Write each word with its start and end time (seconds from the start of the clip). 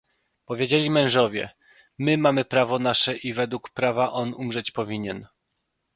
"Powiedzieli 0.45 0.89
mężowie: 0.89 1.49
my 1.99 2.17
mamy 2.17 2.45
prawo 2.45 2.79
nasze 2.79 3.17
i 3.17 3.33
według 3.33 3.69
prawa 3.69 4.11
on 4.11 4.33
umrzeć 4.33 4.71
powinien." 4.71 5.27